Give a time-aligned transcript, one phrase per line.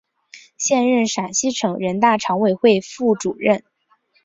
[0.57, 3.63] 现任陕西省人大常委会副主任。